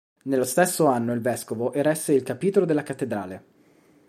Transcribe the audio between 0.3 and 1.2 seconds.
stesso anno